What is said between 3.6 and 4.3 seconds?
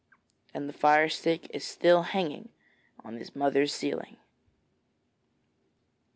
ceiling.